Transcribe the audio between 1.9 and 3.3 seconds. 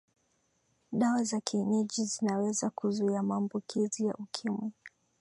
zinaweza kuzuia